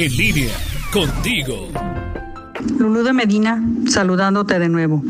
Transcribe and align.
En 0.00 0.16
línea, 0.16 0.54
contigo. 0.92 1.72
Lulú 2.78 3.02
de 3.02 3.12
Medina, 3.12 3.60
saludándote 3.88 4.60
de 4.60 4.68
nuevo. 4.68 5.02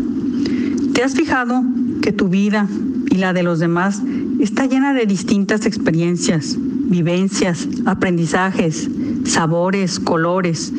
¿Te 0.95 1.03
has 1.05 1.15
fijado 1.15 1.63
que 2.01 2.11
tu 2.11 2.29
vida 2.29 2.67
y 3.11 3.17
la 3.17 3.35
de 3.35 3.43
los 3.43 3.59
demás 3.59 4.01
está 4.41 4.65
llena 4.65 4.95
de 4.95 5.05
distintas 5.05 5.67
experiencias, 5.67 6.57
vivencias, 6.59 7.69
aprendizajes, 7.85 8.89
sabores, 9.27 10.01
colores? 10.01 10.73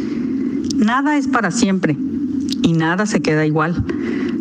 Nada 0.76 1.16
es 1.16 1.28
para 1.28 1.52
siempre 1.52 1.96
y 2.64 2.74
nada 2.74 3.06
se 3.06 3.22
queda 3.22 3.46
igual. 3.46 3.86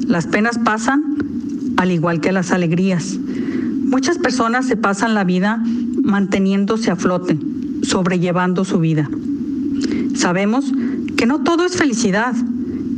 Las 0.06 0.26
penas 0.26 0.56
pasan 0.56 1.74
al 1.76 1.90
igual 1.90 2.22
que 2.22 2.32
las 2.32 2.52
alegrías. 2.52 3.18
Muchas 3.18 4.16
personas 4.16 4.64
se 4.64 4.78
pasan 4.78 5.12
la 5.12 5.24
vida 5.24 5.62
manteniéndose 6.02 6.90
a 6.90 6.96
flote, 6.96 7.38
sobrellevando 7.82 8.64
su 8.64 8.78
vida. 8.78 9.10
Sabemos 10.14 10.72
que 11.16 11.26
no 11.26 11.40
todo 11.40 11.64
es 11.64 11.76
felicidad, 11.76 12.34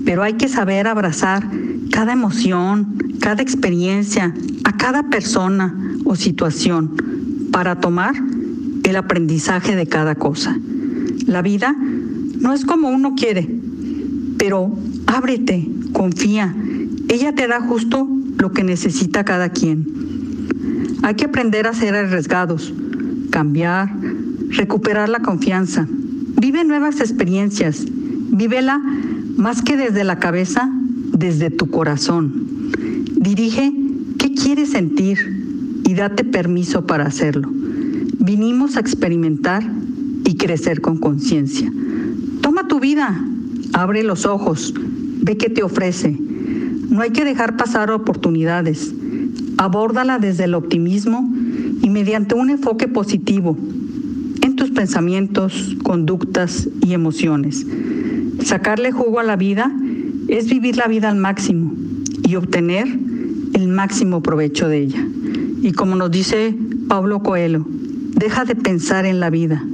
pero 0.04 0.22
hay 0.22 0.34
que 0.34 0.48
saber 0.48 0.86
abrazar 0.86 1.48
cada 1.90 2.12
emoción, 2.12 2.96
cada 3.20 3.42
experiencia, 3.42 4.34
a 4.64 4.76
cada 4.76 5.04
persona 5.10 5.74
o 6.04 6.16
situación 6.16 7.48
para 7.52 7.80
tomar 7.80 8.14
el 8.84 8.96
aprendizaje 8.96 9.76
de 9.76 9.86
cada 9.86 10.14
cosa. 10.14 10.58
La 11.26 11.42
vida 11.42 11.76
no 12.40 12.52
es 12.52 12.64
como 12.64 12.88
uno 12.88 13.14
quiere, 13.14 13.48
pero 14.38 14.72
ábrete, 15.06 15.68
confía. 15.92 16.54
Ella 17.08 17.34
te 17.34 17.46
da 17.46 17.60
justo 17.60 18.08
lo 18.38 18.52
que 18.52 18.64
necesita 18.64 19.24
cada 19.24 19.50
quien. 19.50 19.86
Hay 21.02 21.14
que 21.14 21.26
aprender 21.26 21.66
a 21.66 21.74
ser 21.74 21.94
arriesgados, 21.94 22.72
cambiar, 23.30 23.92
recuperar 24.50 25.08
la 25.08 25.20
confianza. 25.20 25.86
Vive 26.40 26.64
nuevas 26.64 27.00
experiencias. 27.00 27.84
Vívela 28.30 28.80
más 29.36 29.60
que 29.60 29.76
desde 29.76 30.04
la 30.04 30.18
cabeza, 30.18 30.70
desde 31.12 31.50
tu 31.50 31.68
corazón. 31.68 32.72
Dirige 33.14 33.70
qué 34.16 34.32
quieres 34.32 34.70
sentir 34.70 35.82
y 35.86 35.92
date 35.92 36.24
permiso 36.24 36.86
para 36.86 37.04
hacerlo. 37.04 37.50
Vinimos 37.52 38.78
a 38.78 38.80
experimentar 38.80 39.70
y 40.24 40.38
crecer 40.38 40.80
con 40.80 40.96
conciencia. 40.96 41.70
Toma 42.40 42.66
tu 42.68 42.80
vida, 42.80 43.22
abre 43.74 44.02
los 44.02 44.24
ojos, 44.24 44.72
ve 45.20 45.36
qué 45.36 45.50
te 45.50 45.62
ofrece. 45.62 46.16
No 46.88 47.02
hay 47.02 47.10
que 47.10 47.26
dejar 47.26 47.58
pasar 47.58 47.90
oportunidades. 47.90 48.94
Abórdala 49.58 50.18
desde 50.18 50.44
el 50.44 50.54
optimismo 50.54 51.30
y 51.82 51.90
mediante 51.90 52.34
un 52.34 52.48
enfoque 52.48 52.88
positivo 52.88 53.58
pensamientos, 54.74 55.76
conductas 55.82 56.68
y 56.84 56.94
emociones. 56.94 57.66
Sacarle 58.44 58.92
jugo 58.92 59.20
a 59.20 59.24
la 59.24 59.36
vida 59.36 59.72
es 60.28 60.48
vivir 60.48 60.76
la 60.76 60.86
vida 60.86 61.08
al 61.08 61.16
máximo 61.16 61.72
y 62.26 62.36
obtener 62.36 62.86
el 63.54 63.68
máximo 63.68 64.22
provecho 64.22 64.68
de 64.68 64.78
ella. 64.78 65.06
Y 65.62 65.72
como 65.72 65.96
nos 65.96 66.10
dice 66.10 66.54
Pablo 66.88 67.22
Coelho, 67.22 67.66
deja 67.68 68.44
de 68.44 68.56
pensar 68.56 69.06
en 69.06 69.20
la 69.20 69.30
vida 69.30 69.64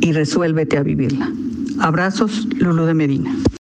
y 0.00 0.12
resuélvete 0.12 0.76
a 0.76 0.82
vivirla. 0.82 1.30
Abrazos, 1.78 2.46
Lulu 2.58 2.84
de 2.84 2.94
Medina. 2.94 3.36